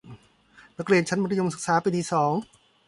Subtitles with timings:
[0.77, 2.33] นักเรียนชั้นมัธยมศึกษาปีที่สอง